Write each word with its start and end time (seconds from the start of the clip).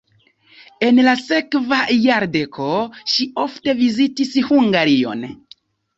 En 0.87 1.01
la 1.07 1.11
sekva 1.19 1.77
jardeko 2.05 2.69
ŝi 3.15 3.27
ofte 3.45 3.77
vizitis 3.83 4.37
Hungarion. 4.49 5.23